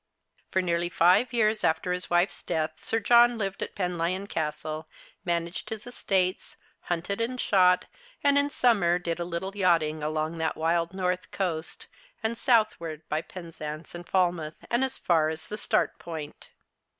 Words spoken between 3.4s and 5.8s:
at Penlyon Castle, managed